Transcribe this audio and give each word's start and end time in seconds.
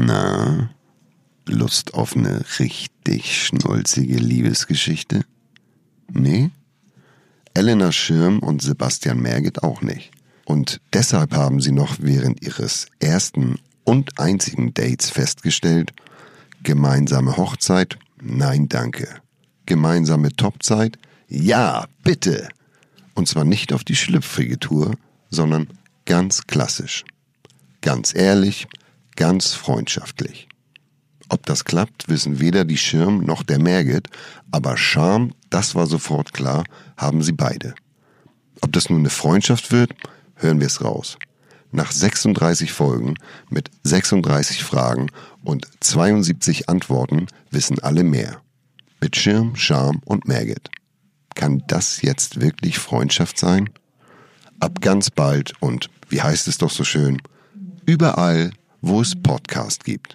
Na, 0.00 0.70
Lust 1.44 1.94
auf 1.94 2.14
eine 2.14 2.44
richtig 2.60 3.44
schnulzige 3.44 4.14
Liebesgeschichte? 4.14 5.24
Nee? 6.12 6.50
Elena 7.52 7.90
Schirm 7.90 8.38
und 8.38 8.62
Sebastian 8.62 9.18
Merget 9.20 9.64
auch 9.64 9.82
nicht. 9.82 10.12
Und 10.44 10.80
deshalb 10.92 11.34
haben 11.34 11.60
sie 11.60 11.72
noch 11.72 11.96
während 11.98 12.42
ihres 12.42 12.86
ersten 13.00 13.58
und 13.82 14.20
einzigen 14.20 14.72
Dates 14.72 15.10
festgestellt, 15.10 15.92
gemeinsame 16.62 17.36
Hochzeit, 17.36 17.98
nein 18.22 18.68
danke. 18.68 19.08
Gemeinsame 19.66 20.30
Topzeit, 20.30 20.96
ja, 21.26 21.86
bitte. 22.04 22.48
Und 23.14 23.26
zwar 23.26 23.44
nicht 23.44 23.72
auf 23.72 23.82
die 23.82 23.96
schlüpfrige 23.96 24.60
Tour, 24.60 24.94
sondern 25.28 25.66
ganz 26.04 26.46
klassisch. 26.46 27.04
Ganz 27.80 28.14
ehrlich, 28.14 28.68
ganz 29.18 29.52
freundschaftlich. 29.52 30.48
Ob 31.28 31.44
das 31.44 31.64
klappt, 31.64 32.08
wissen 32.08 32.38
weder 32.38 32.64
die 32.64 32.78
Schirm 32.78 33.24
noch 33.24 33.42
der 33.42 33.58
Merget, 33.58 34.08
aber 34.52 34.76
Charme, 34.76 35.32
das 35.50 35.74
war 35.74 35.88
sofort 35.88 36.32
klar, 36.32 36.62
haben 36.96 37.22
sie 37.22 37.32
beide. 37.32 37.74
Ob 38.60 38.72
das 38.72 38.88
nun 38.88 39.00
eine 39.00 39.10
Freundschaft 39.10 39.72
wird, 39.72 39.92
hören 40.36 40.60
wir 40.60 40.68
es 40.68 40.84
raus. 40.84 41.18
Nach 41.72 41.90
36 41.90 42.72
Folgen 42.72 43.14
mit 43.50 43.72
36 43.82 44.62
Fragen 44.62 45.08
und 45.42 45.66
72 45.80 46.68
Antworten 46.68 47.26
wissen 47.50 47.80
alle 47.80 48.04
mehr. 48.04 48.40
Mit 49.00 49.16
Schirm, 49.16 49.56
Charme 49.56 50.00
und 50.04 50.28
Merget. 50.28 50.70
Kann 51.34 51.64
das 51.66 52.02
jetzt 52.02 52.40
wirklich 52.40 52.78
Freundschaft 52.78 53.36
sein? 53.36 53.68
Ab 54.60 54.80
ganz 54.80 55.10
bald 55.10 55.54
und, 55.60 55.90
wie 56.08 56.22
heißt 56.22 56.46
es 56.46 56.58
doch 56.58 56.70
so 56.70 56.84
schön, 56.84 57.20
überall, 57.84 58.52
wo 58.80 59.00
es 59.00 59.20
Podcast 59.20 59.84
gibt. 59.84 60.14